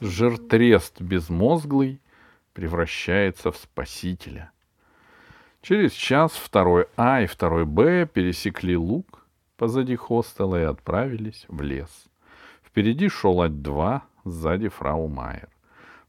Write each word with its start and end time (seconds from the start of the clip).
Жертрест 0.00 1.00
безмозглый 1.00 2.00
превращается 2.52 3.52
в 3.52 3.56
спасителя. 3.56 4.50
Через 5.62 5.92
час 5.92 6.32
второй 6.32 6.86
А 6.96 7.22
и 7.22 7.26
второй 7.26 7.64
Б 7.64 8.06
пересекли 8.06 8.76
луг 8.76 9.26
позади 9.56 9.96
хостела 9.96 10.60
и 10.60 10.64
отправились 10.64 11.44
в 11.48 11.60
лес. 11.60 12.06
Впереди 12.62 13.08
шел 13.08 13.40
Ать-2, 13.40 14.02
сзади 14.24 14.68
фрау 14.68 15.08
Майер. 15.08 15.48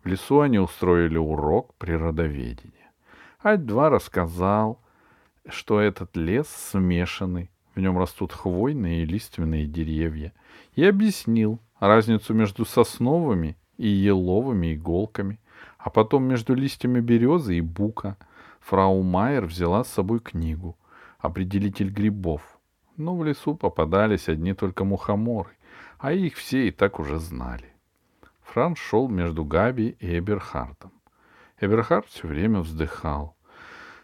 В 0.04 0.08
лесу 0.08 0.42
они 0.42 0.60
устроили 0.60 1.18
урок 1.18 1.74
природоведения. 1.76 2.92
Ать-2 3.44 3.90
рассказал, 3.90 4.82
что 5.48 5.80
этот 5.80 6.16
лес 6.16 6.48
смешанный, 6.48 7.50
в 7.74 7.80
нем 7.80 7.98
растут 7.98 8.34
хвойные 8.34 9.04
и 9.04 9.06
лиственные 9.06 9.66
деревья, 9.66 10.34
и 10.76 10.84
объяснил 10.84 11.60
разницу 11.80 12.34
между 12.34 12.66
сосновыми 12.66 13.57
и 13.77 13.88
еловыми 13.88 14.73
иголками, 14.73 15.40
а 15.77 15.90
потом 15.90 16.23
между 16.23 16.53
листьями 16.53 17.00
березы 17.00 17.58
и 17.58 17.62
бука. 17.62 18.17
Фрау 18.62 19.02
Майер 19.02 19.45
взяла 19.45 19.84
с 19.84 19.90
собой 19.90 20.20
книгу 20.20 20.77
«Определитель 21.20 21.90
грибов», 21.90 22.59
но 22.98 23.16
в 23.16 23.23
лесу 23.23 23.55
попадались 23.55 24.27
одни 24.27 24.53
только 24.53 24.84
мухоморы, 24.84 25.52
а 26.00 26.12
их 26.12 26.36
все 26.36 26.67
и 26.67 26.72
так 26.72 27.00
уже 27.00 27.20
знали. 27.20 27.73
Франц 28.41 28.78
шел 28.78 29.08
между 29.08 29.45
Габи 29.45 29.95
и 30.00 30.17
Эберхартом. 30.20 30.91
Эберхард 31.59 32.08
все 32.08 32.28
время 32.28 32.59
вздыхал. 32.59 33.36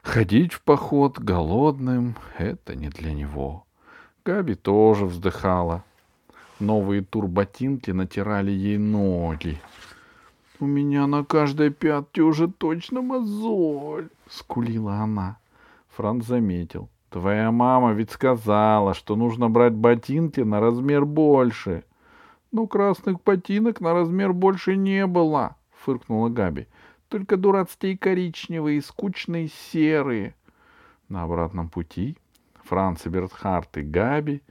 Ходить 0.02 0.54
в 0.54 0.62
поход 0.62 1.18
голодным— 1.18 2.16
это 2.38 2.76
не 2.76 2.90
для 2.90 3.13
него. 3.13 3.66
Габи 4.26 4.55
тоже 4.55 5.05
вздыхала. 5.05 5.84
Новые 6.63 7.02
турботинки 7.02 7.91
натирали 7.91 8.52
ей 8.52 8.77
ноги. 8.77 9.59
«У 10.62 10.66
меня 10.66 11.08
на 11.08 11.26
каждой 11.26 11.71
пятке 11.71 12.21
уже 12.21 12.48
точно 12.48 13.01
мозоль»,— 13.01 14.07
скулила 14.29 14.93
она. 14.93 15.40
Франц 15.90 16.26
заметил. 16.26 16.88
«Твоя 17.10 17.51
мама 17.51 17.91
ведь 17.91 18.12
сказала, 18.12 18.93
что 18.93 19.18
нужно 19.18 19.49
брать 19.49 19.73
ботинки 19.73 20.40
на 20.40 20.62
размер 20.62 21.04
больше». 21.04 21.84
«Но 22.54 22.66
красных 22.66 23.21
ботинок 23.21 23.82
на 23.82 23.93
размер 23.93 24.32
больше 24.32 24.77
не 24.77 25.05
было»,— 25.05 25.57
фыркнула 25.84 26.29
Габи. 26.29 26.68
«Только 27.10 27.35
дурацкие 27.35 27.98
коричневые, 27.98 28.82
скучные 28.82 29.49
серые». 29.49 30.34
На 31.10 31.23
обратном 31.23 31.68
пути 31.68 32.18
Франц, 32.63 33.05
Бертхарт 33.05 33.77
и 33.79 33.82
Габи 33.82 34.41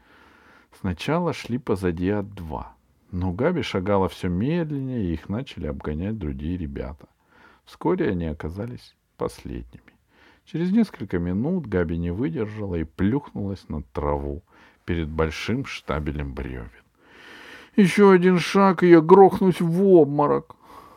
сначала 0.81 1.33
шли 1.33 1.59
позади 1.59 2.09
от 2.11 2.35
два. 2.35 2.75
Но 3.11 3.33
Габи 3.33 3.63
шагала 3.63 4.09
все 4.09 4.29
медленнее, 4.29 5.05
и 5.05 5.13
их 5.13 5.29
начали 5.29 5.67
обгонять 5.67 6.19
другие 6.19 6.57
ребята. 6.57 7.09
Вскоре 7.65 8.11
они 8.11 8.27
оказались 8.27 8.97
последними. 9.17 9.93
Через 10.45 10.73
несколько 10.73 11.19
минут 11.19 11.67
Габи 11.67 11.97
не 11.99 12.11
выдержала 12.11 12.77
и 12.77 12.85
плюхнулась 12.85 13.69
на 13.69 13.83
траву 13.83 14.43
перед 14.85 15.09
большим 15.09 15.65
штабелем 15.65 16.35
бревен. 16.35 16.71
Еще 17.77 18.13
один 18.13 18.39
шаг, 18.39 18.83
и 18.83 18.89
я 18.89 19.01
грохнусь 19.01 19.61
в 19.61 19.87
обморок. 19.87 20.57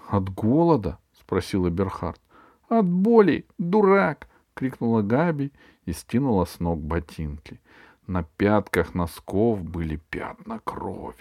От 0.09 0.29
голода? 0.29 0.99
спросила 1.13 1.69
Берхард. 1.69 2.19
От 2.67 2.85
боли, 2.85 3.45
дурак! 3.57 4.27
крикнула 4.53 5.01
Габи 5.01 5.51
и 5.85 5.93
стянула 5.93 6.45
с 6.45 6.59
ног 6.59 6.81
ботинки. 6.81 7.59
На 8.07 8.21
пятках 8.23 8.93
носков 8.93 9.63
были 9.63 9.95
пятна 9.95 10.59
крови. 10.63 11.15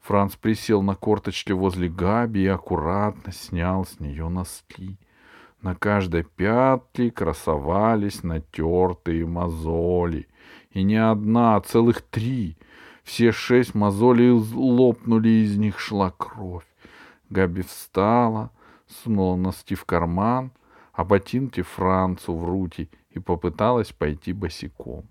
Франц 0.00 0.36
присел 0.36 0.80
на 0.82 0.94
корточки 0.94 1.50
возле 1.50 1.88
Габи 1.88 2.42
и 2.42 2.46
аккуратно 2.46 3.32
снял 3.32 3.84
с 3.84 3.98
нее 3.98 4.28
носки. 4.28 4.96
На 5.60 5.74
каждой 5.74 6.22
пятке 6.22 7.10
красовались 7.10 8.22
натертые 8.22 9.26
мозоли. 9.26 10.28
И 10.70 10.82
не 10.82 10.96
одна, 10.96 11.56
а 11.56 11.60
целых 11.60 12.02
три. 12.02 12.58
Все 13.02 13.32
шесть 13.32 13.74
мозолей 13.74 14.30
лопнули, 14.30 15.28
из 15.28 15.56
них 15.56 15.80
шла 15.80 16.12
кровь. 16.16 16.66
Габи 17.28 17.62
встала, 17.62 18.50
сунула 18.86 19.36
носки 19.36 19.74
в 19.74 19.84
карман, 19.84 20.52
а 20.92 21.02
ботинки 21.02 21.62
Францу 21.62 22.36
в 22.36 22.44
рути 22.44 22.88
и 23.10 23.18
попыталась 23.18 23.90
пойти 23.90 24.32
босиком. 24.32 25.06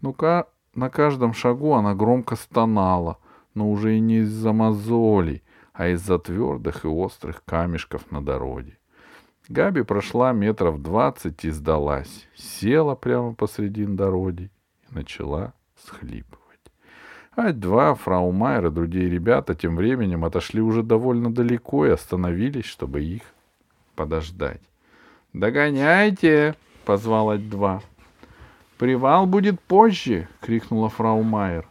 Ну-ка, 0.00 0.46
на 0.74 0.90
каждом 0.90 1.34
шагу 1.34 1.74
она 1.74 1.94
громко 1.94 2.36
стонала, 2.36 3.18
но 3.54 3.70
уже 3.70 3.96
и 3.96 4.00
не 4.00 4.18
из-за 4.18 4.52
мозолей, 4.52 5.42
а 5.72 5.88
из-за 5.88 6.18
твердых 6.18 6.84
и 6.84 6.88
острых 6.88 7.44
камешков 7.44 8.10
на 8.10 8.24
дороге. 8.24 8.78
Габи 9.48 9.82
прошла 9.82 10.32
метров 10.32 10.82
двадцать 10.82 11.44
и 11.44 11.50
сдалась, 11.50 12.28
села 12.36 12.94
прямо 12.94 13.34
посредин 13.34 13.96
дороги 13.96 14.50
и 14.88 14.94
начала 14.94 15.54
схлипывать. 15.76 16.38
Ать-два, 17.34 17.94
фрау 17.94 18.30
Майер 18.30 18.66
и 18.66 18.70
другие 18.70 19.08
ребята 19.08 19.54
тем 19.54 19.76
временем 19.76 20.24
отошли 20.24 20.60
уже 20.60 20.82
довольно 20.82 21.32
далеко 21.32 21.86
и 21.86 21.90
остановились, 21.90 22.66
чтобы 22.66 23.02
их 23.02 23.22
подождать. 23.94 24.60
«Догоняйте!»— 25.32 26.56
позвал 26.84 27.30
Ать-два. 27.30 27.82
«Привал 28.78 29.26
будет 29.26 29.60
позже!»— 29.60 30.28
крикнула 30.40 30.88
фрау 30.88 31.22
Майер. 31.22 31.66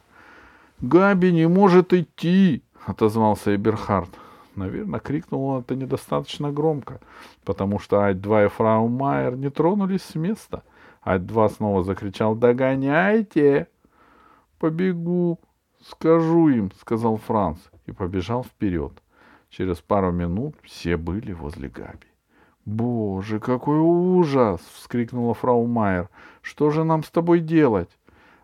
«Габи 0.82 1.32
не 1.32 1.48
может 1.48 1.94
идти!»— 1.94 2.62
отозвался 2.86 3.56
Эберхард. 3.56 4.10
Наверное, 4.56 5.00
крикнул 5.00 5.46
он 5.46 5.62
это 5.62 5.76
недостаточно 5.76 6.52
громко, 6.52 7.00
потому 7.46 7.80
что 7.80 8.02
Ать-2 8.02 8.48
и 8.48 8.50
фрау 8.50 8.90
Майер 8.90 9.38
не 9.38 9.50
тронулись 9.50 10.04
с 10.04 10.16
места. 10.16 10.64
Ать-2 11.06 11.50
снова 11.56 11.84
закричал 11.84 12.36
«Догоняйте!» 12.36 13.68
«Побегу, 14.60 15.40
скажу 15.88 16.50
им»,— 16.50 16.72
сказал 16.82 17.16
Франц 17.18 17.60
и 17.86 17.94
побежал 17.94 18.44
вперед. 18.44 18.92
Через 19.50 19.78
пару 19.78 20.12
минут 20.12 20.56
все 20.64 20.98
были 20.98 21.32
возле 21.32 21.70
Габи. 21.70 22.08
«Боже, 22.68 23.40
какой 23.40 23.80
ужас!»— 23.80 24.60
вскрикнула 24.74 25.34
фрау 25.34 25.66
Майер. 25.68 26.10
«Что 26.42 26.70
же 26.70 26.84
нам 26.84 27.02
с 27.02 27.10
тобой 27.10 27.40
делать?» 27.40 27.90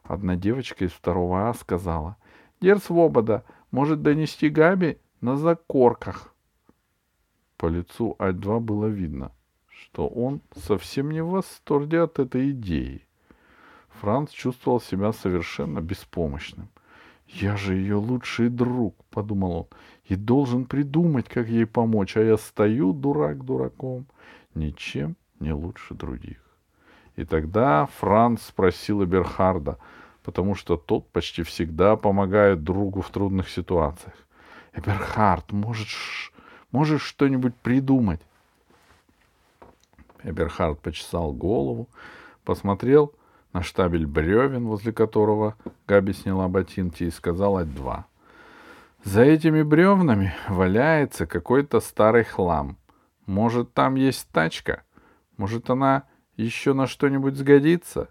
Одна 0.01 0.37
девочка 0.37 0.85
из 0.85 0.93
второго 0.93 1.49
А 1.49 1.53
сказала. 1.53 2.15
«Дер 2.61 2.79
Свобода 2.79 3.43
может 3.69 4.01
донести 4.01 4.47
Габи 4.47 4.97
на 5.19 5.35
закорках». 5.35 6.33
По 7.57 7.65
лицу 7.65 8.15
А2 8.17 8.61
было 8.61 8.85
видно, 8.85 9.33
что 9.67 10.07
он 10.07 10.39
совсем 10.55 11.11
не 11.11 11.21
в 11.21 11.31
восторге 11.31 12.03
от 12.03 12.17
этой 12.17 12.51
идеи. 12.51 13.05
Франц 13.89 14.31
чувствовал 14.31 14.79
себя 14.79 15.11
совершенно 15.11 15.81
беспомощным. 15.81 16.69
«Я 17.33 17.57
же 17.57 17.73
ее 17.73 17.95
лучший 17.95 18.49
друг»,— 18.49 18.95
подумал 19.09 19.51
он,— 19.51 19.67
«и 20.05 20.15
должен 20.15 20.65
придумать, 20.65 21.27
как 21.27 21.47
ей 21.47 21.65
помочь, 21.65 22.15
а 22.15 22.21
я 22.21 22.37
стою 22.37 22.93
дурак 22.93 23.43
дураком, 23.43 24.05
ничем 24.53 25.15
не 25.39 25.51
лучше 25.51 25.95
других». 25.95 26.37
И 27.15 27.25
тогда 27.25 27.87
Франц 27.97 28.43
спросил 28.43 29.03
Эберхарда, 29.03 29.79
потому 30.23 30.53
что 30.53 30.77
тот 30.77 31.09
почти 31.09 31.41
всегда 31.41 31.95
помогает 31.95 32.63
другу 32.63 33.01
в 33.01 33.09
трудных 33.09 33.49
ситуациях. 33.49 34.15
«Эберхард, 34.73 35.51
можешь, 35.51 36.31
можешь 36.71 37.03
что-нибудь 37.03 37.55
придумать?» 37.55 38.21
Эберхард 40.23 40.79
почесал 40.79 41.33
голову, 41.33 41.89
посмотрел 42.43 43.13
на 43.53 43.61
штабель 43.61 44.07
бревен, 44.07 44.65
возле 44.67 44.91
которого 44.91 45.55
Габи 45.87 46.13
сняла 46.13 46.47
ботинки 46.47 47.03
и 47.03 47.11
сказала 47.11 47.63
два. 47.63 48.07
За 49.03 49.21
этими 49.21 49.61
бревнами 49.61 50.33
валяется 50.49 51.25
какой-то 51.25 51.79
старый 51.79 52.23
хлам. 52.23 52.77
Может, 53.25 53.73
там 53.73 53.95
есть 53.95 54.29
тачка? 54.31 54.83
Может, 55.37 55.69
она 55.69 56.03
еще 56.35 56.73
на 56.73 56.87
что-нибудь 56.87 57.35
сгодится? 57.35 58.09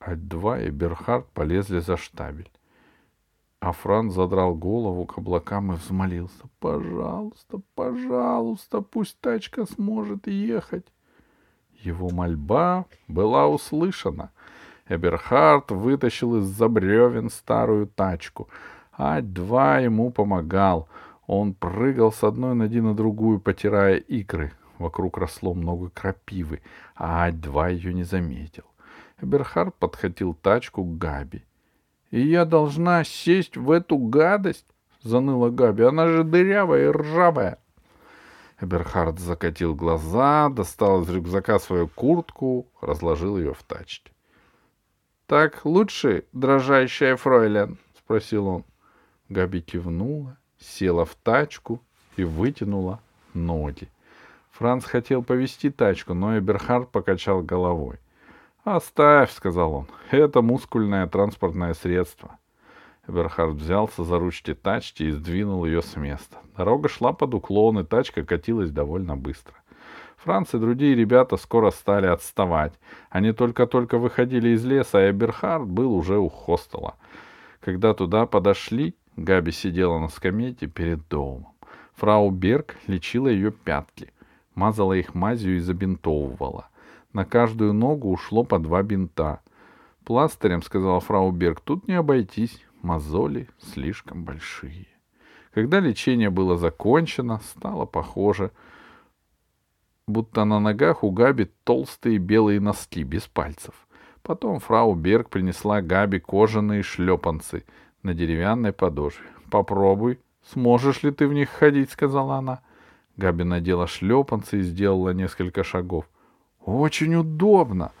Ать-два 0.00 0.60
и 0.60 0.70
Берхард 0.70 1.26
полезли 1.30 1.80
за 1.80 1.96
штабель. 1.96 2.50
А 3.60 3.72
Франц 3.72 4.12
задрал 4.12 4.54
голову 4.54 5.06
к 5.06 5.16
облакам 5.16 5.72
и 5.72 5.76
взмолился. 5.76 6.44
«Пожалуйста, 6.60 7.62
пожалуйста, 7.74 8.82
пусть 8.82 9.18
тачка 9.20 9.64
сможет 9.64 10.26
ехать». 10.26 10.86
Его 11.84 12.10
мольба 12.10 12.86
была 13.08 13.46
услышана. 13.46 14.30
Эберхард 14.88 15.70
вытащил 15.70 16.38
из-за 16.38 16.68
бревен 16.68 17.30
старую 17.30 17.86
тачку. 17.86 18.48
Ать-два 18.96 19.78
ему 19.78 20.10
помогал. 20.10 20.88
Он 21.26 21.54
прыгал 21.54 22.12
с 22.12 22.22
одной 22.22 22.54
ноги 22.54 22.80
на 22.80 22.94
другую, 22.94 23.40
потирая 23.40 23.96
икры. 23.96 24.52
Вокруг 24.78 25.18
росло 25.18 25.54
много 25.54 25.88
крапивы, 25.90 26.60
а 26.94 27.24
Ать-два 27.26 27.68
ее 27.68 27.94
не 27.94 28.04
заметил. 28.04 28.64
Эберхард 29.20 29.74
подхватил 29.76 30.34
тачку 30.34 30.84
к 30.84 30.98
Габи.— 30.98 31.44
И 32.10 32.20
я 32.20 32.44
должна 32.44 33.04
сесть 33.04 33.56
в 33.56 33.70
эту 33.70 33.96
гадость?— 33.98 34.66
заныла 35.04 35.50
Габи. 35.50 35.84
«Она 35.84 36.08
же 36.08 36.24
дырявая 36.24 36.86
и 36.86 36.90
ржавая!» 36.90 37.58
Эберхард 38.60 39.18
закатил 39.18 39.74
глаза, 39.74 40.48
достал 40.48 41.02
из 41.02 41.10
рюкзака 41.10 41.58
свою 41.58 41.88
куртку, 41.88 42.66
разложил 42.80 43.36
ее 43.38 43.54
в 43.54 43.62
тачке. 43.62 44.12
«Так 45.26 45.64
лучше, 45.64 46.24
дрожащая 46.32 47.16
фройлен?»— 47.16 47.78
спросил 47.98 48.46
он. 48.46 48.64
Габи 49.28 49.60
кивнула, 49.60 50.36
села 50.58 51.04
в 51.04 51.14
тачку 51.14 51.80
и 52.16 52.24
вытянула 52.24 53.00
ноги. 53.32 53.88
Франц 54.52 54.84
хотел 54.84 55.22
повести 55.24 55.70
тачку, 55.70 56.14
но 56.14 56.38
Эберхард 56.38 56.90
покачал 56.90 57.42
головой. 57.42 57.98
«Оставь»,— 58.62 59.32
сказал 59.32 59.74
он,— 59.74 59.86
«это 60.10 60.42
мускульное 60.42 61.06
транспортное 61.06 61.74
средство». 61.74 62.38
Эберхард 63.06 63.56
взялся 63.56 64.02
за 64.02 64.18
ручки 64.18 64.54
тачки 64.54 65.02
и 65.02 65.10
сдвинул 65.10 65.64
ее 65.64 65.82
с 65.82 65.96
места. 65.96 66.38
Дорога 66.56 66.88
шла 66.88 67.12
под 67.12 67.34
уклон, 67.34 67.80
и 67.80 67.84
тачка 67.84 68.24
катилась 68.24 68.70
довольно 68.70 69.16
быстро. 69.16 69.54
Франц 70.16 70.54
и 70.54 70.58
другие 70.58 70.94
ребята 70.94 71.36
скоро 71.36 71.70
стали 71.70 72.06
отставать. 72.06 72.72
Они 73.10 73.32
только-только 73.32 73.98
выходили 73.98 74.50
из 74.50 74.64
леса, 74.64 74.98
а 74.98 75.10
Эберхард 75.10 75.66
был 75.66 75.92
уже 75.94 76.18
у 76.18 76.28
хостела. 76.30 76.94
Когда 77.60 77.92
туда 77.92 78.24
подошли, 78.24 78.94
Габи 79.16 79.52
сидела 79.52 79.98
на 79.98 80.08
скамейке 80.08 80.66
перед 80.66 81.06
домом. 81.08 81.48
Фрау 81.96 82.30
Берг 82.30 82.76
лечила 82.86 83.28
ее 83.28 83.52
пятки, 83.52 84.12
мазала 84.54 84.94
их 84.94 85.14
мазью 85.14 85.56
и 85.56 85.60
забинтовывала. 85.60 86.68
На 87.12 87.24
каждую 87.24 87.72
ногу 87.72 88.10
ушло 88.10 88.44
по 88.44 88.58
два 88.58 88.82
бинта. 88.82 89.40
Пластырем, 90.04 90.62
сказала 90.62 91.00
фрау 91.00 91.30
Берг, 91.30 91.60
тут 91.60 91.86
не 91.86 91.94
обойтись, 91.94 92.60
мозоли 92.84 93.48
слишком 93.58 94.24
большие. 94.24 94.86
Когда 95.52 95.80
лечение 95.80 96.30
было 96.30 96.56
закончено, 96.56 97.40
стало 97.40 97.86
похоже, 97.86 98.50
будто 100.06 100.44
на 100.44 100.60
ногах 100.60 101.02
у 101.02 101.10
Габи 101.10 101.50
толстые 101.64 102.18
белые 102.18 102.60
носки 102.60 103.02
без 103.02 103.22
пальцев. 103.22 103.74
Потом 104.22 104.58
фрау 104.58 104.94
Берг 104.94 105.30
принесла 105.30 105.80
Габи 105.80 106.18
кожаные 106.18 106.82
шлепанцы 106.82 107.64
на 108.02 108.14
деревянной 108.14 108.72
подошве. 108.72 109.26
«Попробуй, 109.50 110.18
сможешь 110.52 111.02
ли 111.02 111.10
ты 111.10 111.28
в 111.28 111.32
них 111.32 111.50
ходить?»— 111.50 111.90
сказала 111.92 112.36
она. 112.36 112.60
Габи 113.16 113.44
надела 113.44 113.86
шлепанцы 113.86 114.58
и 114.58 114.62
сделала 114.62 115.10
несколько 115.10 115.62
шагов. 115.62 116.06
Очень 116.64 117.14
удобно, 117.16 117.92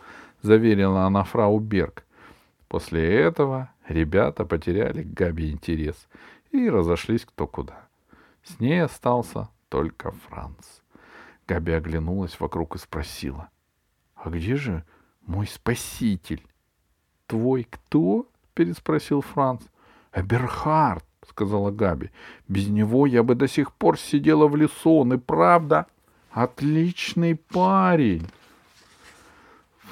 заверила 0.42 1.04
она 1.04 1.24
фрау 1.24 1.58
Берг. 1.58 2.04
После 2.68 3.20
этого 3.20 3.70
ребята 3.88 4.44
потеряли 4.44 5.02
к 5.02 5.12
Габи 5.12 5.50
интерес 5.50 6.08
и 6.50 6.68
разошлись 6.68 7.24
кто 7.24 7.46
куда. 7.46 7.88
С 8.42 8.60
ней 8.60 8.82
остался 8.82 9.48
только 9.68 10.12
Франц. 10.12 10.80
Габи 11.46 11.72
оглянулась 11.72 12.38
вокруг 12.40 12.76
и 12.76 12.78
спросила.— 12.78 13.50
А 14.14 14.30
где 14.30 14.56
же 14.56 14.84
мой 15.26 15.46
спаситель?— 15.46 16.46
Твой 17.26 17.66
кто?— 17.68 18.28
переспросил 18.54 19.20
Франц.— 19.20 19.62
Эберхард,— 20.12 21.04
сказала 21.28 21.70
Габи.— 21.70 22.10
Без 22.48 22.68
него 22.68 23.06
я 23.06 23.22
бы 23.22 23.34
до 23.34 23.48
сих 23.48 23.72
пор 23.72 23.98
сидела 23.98 24.46
в 24.46 24.56
лесу, 24.56 25.00
он 25.00 25.14
и 25.14 25.18
правда 25.18 25.86
отличный 26.30 27.36
парень. 27.36 28.26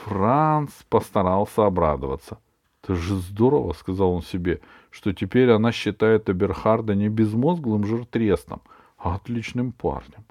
Франц 0.05 0.73
постарался 0.89 1.67
обрадоваться. 1.67 2.39
«Это 2.83 2.97
же 2.97 3.17
здорово»,— 3.17 3.73
сказал 3.79 4.13
он 4.13 4.23
себе,— 4.23 4.61
«что 4.91 5.13
теперь 5.13 5.51
она 5.51 5.71
считает 5.71 6.29
Эберхарда 6.29 6.97
не 6.97 7.09
безмозглым 7.09 7.85
жиртрестом, 7.85 8.61
а 8.99 9.15
отличным 9.15 9.71
парнем. 9.71 10.25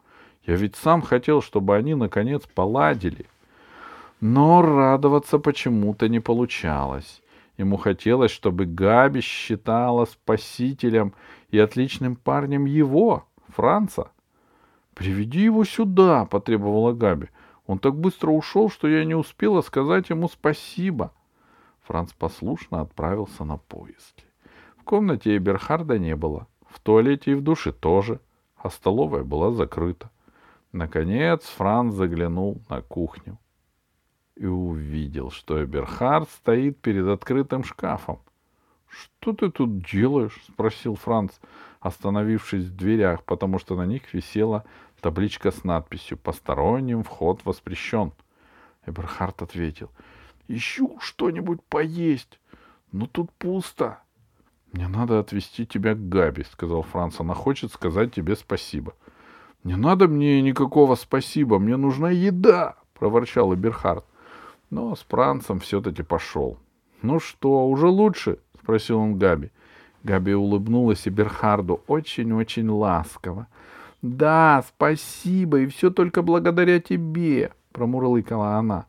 Я 0.45 0.55
ведь 0.55 0.75
сам 0.75 1.01
хотел, 1.01 1.41
чтобы 1.41 1.75
они, 1.77 1.95
наконец, 1.95 2.43
поладили». 2.53 3.25
Но 4.19 4.61
радоваться 4.61 5.39
почему-то 5.39 6.07
не 6.07 6.19
получалось. 6.19 7.21
Ему 7.57 7.77
хотелось, 7.77 8.31
чтобы 8.31 8.65
Габи 8.65 9.21
считала 9.21 10.05
спасителем 10.05 11.13
и 11.49 11.57
отличным 11.57 12.15
парнем 12.15 12.65
его, 12.65 13.25
Франца. 13.47 14.11
«Приведи 14.93 15.41
его 15.41 15.63
сюда»,— 15.63 16.25
потребовала 16.29 16.93
Габи. 16.93 17.29
Он 17.65 17.79
так 17.79 17.95
быстро 17.95 18.31
ушел, 18.31 18.69
что 18.69 18.87
я 18.87 19.05
не 19.05 19.15
успела 19.15 19.61
сказать 19.61 20.09
ему 20.09 20.27
спасибо. 20.27 21.11
Франц 21.83 22.13
послушно 22.13 22.81
отправился 22.81 23.43
на 23.43 23.57
поиски. 23.57 24.25
В 24.77 24.83
комнате 24.83 25.37
Эберхарда 25.37 25.99
не 25.99 26.15
было, 26.15 26.47
в 26.67 26.79
туалете 26.79 27.31
и 27.31 27.35
в 27.35 27.41
душе 27.41 27.71
тоже, 27.71 28.19
а 28.55 28.69
столовая 28.69 29.23
была 29.23 29.51
закрыта. 29.51 30.09
Наконец 30.71 31.43
Франц 31.43 31.93
заглянул 31.93 32.61
на 32.69 32.81
кухню 32.81 33.37
и 34.35 34.45
увидел, 34.45 35.29
что 35.29 35.63
Эберхард 35.63 36.29
стоит 36.29 36.79
перед 36.79 37.07
открытым 37.07 37.63
шкафом. 37.63 38.19
«Что 38.87 39.33
ты 39.33 39.49
тут 39.49 39.85
делаешь?»— 39.85 40.41
спросил 40.51 40.95
Франц, 40.95 41.33
остановившись 41.79 42.65
в 42.65 42.75
дверях, 42.75 43.23
потому 43.23 43.59
что 43.59 43.75
на 43.75 43.85
них 43.85 44.13
висела 44.13 44.65
табличка 44.99 45.51
с 45.51 45.63
надписью 45.63 46.17
«Посторонним 46.17 47.03
вход 47.03 47.43
воспрещен». 47.45 48.13
Эберхард 48.85 49.41
ответил, 49.41 49.89
«Ищу 50.47 50.97
что-нибудь 50.99 51.61
поесть, 51.63 52.39
но 52.91 53.07
тут 53.07 53.31
пусто». 53.33 53.99
«Мне 54.71 54.87
надо 54.87 55.19
отвезти 55.19 55.65
тебя 55.65 55.95
к 55.95 56.09
Габи»,— 56.09 56.43
сказал 56.51 56.83
Франц. 56.83 57.19
«Она 57.19 57.33
хочет 57.33 57.71
сказать 57.71 58.13
тебе 58.13 58.35
спасибо». 58.35 58.93
«Не 59.63 59.75
надо 59.75 60.07
мне 60.07 60.41
никакого 60.41 60.95
спасибо, 60.95 61.59
мне 61.59 61.77
нужна 61.77 62.09
еда»,— 62.09 62.75
проворчал 62.97 63.53
Эберхард. 63.53 64.05
Но 64.69 64.95
с 64.95 65.01
Францем 65.01 65.59
все-таки 65.59 66.01
пошел. 66.01 66.57
«Ну 67.01 67.19
что, 67.19 67.67
уже 67.67 67.87
лучше?»— 67.87 68.39
спросил 68.63 68.99
он 68.99 69.17
Габи. 69.17 69.51
Габи 70.03 70.33
улыбнулась 70.33 71.07
Эберхарду 71.07 71.81
очень-очень 71.87 72.69
ласково. 72.69 73.47
«Да, 74.01 74.63
спасибо, 74.67 75.59
и 75.59 75.67
все 75.67 75.91
только 75.91 76.23
благодаря 76.23 76.79
тебе»,— 76.79 77.51
промурлыкала 77.71 78.55
она. 78.55 78.87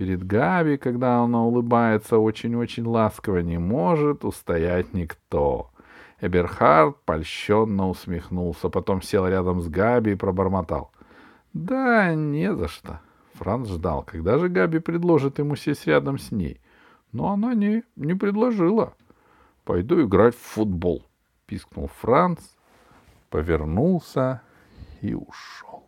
Перед 0.00 0.26
Габи, 0.26 0.78
когда 0.78 1.18
она 1.18 1.44
улыбается 1.44 2.16
очень-очень 2.16 2.86
ласково, 2.86 3.40
не 3.40 3.58
может 3.58 4.24
устоять 4.24 4.94
никто. 4.94 5.72
Эберхард 6.22 6.96
польщенно 7.04 7.86
усмехнулся, 7.86 8.70
потом 8.70 9.02
сел 9.02 9.28
рядом 9.28 9.60
с 9.60 9.68
Габи 9.68 10.12
и 10.12 10.14
пробормотал. 10.14 10.90
«Да, 11.52 12.14
не 12.14 12.54
за 12.54 12.68
что». 12.68 13.00
Франц 13.34 13.68
ждал, 13.68 14.02
когда 14.02 14.38
же 14.38 14.48
Габи 14.48 14.78
предложит 14.78 15.38
ему 15.38 15.54
сесть 15.54 15.86
рядом 15.86 16.18
с 16.18 16.32
ней. 16.32 16.62
Но 17.12 17.30
она 17.30 17.52
не, 17.52 17.82
не 17.94 18.14
предложила. 18.14 18.94
«Пойду 19.66 20.02
играть 20.02 20.34
в 20.34 20.40
футбол»,— 20.40 21.04
пискнул 21.46 21.90
Франц, 22.00 22.40
повернулся 23.28 24.40
и 25.02 25.12
ушел. 25.12 25.79